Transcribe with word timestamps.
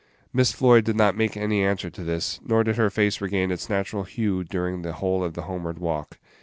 Miss 0.33 0.51
Floyd 0.51 0.83
did 0.83 0.95
not 0.95 1.15
make 1.15 1.37
any 1.37 1.63
answer 1.63 1.91
to 1.91 2.03
this, 2.03 2.39
nor 2.43 2.63
did 2.63 2.75
her 2.75 2.89
face 2.89 3.21
regain 3.21 3.51
its 3.51 3.69
natural 3.69 4.01
hue 4.03 4.43
during 4.43 4.81
the 4.81 4.93
whole 4.93 5.23
of 5.23 5.35
the 5.35 5.43
homeward 5.43 5.77
walk. 5.77 6.17